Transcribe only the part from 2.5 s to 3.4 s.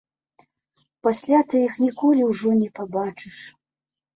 не пабачыш.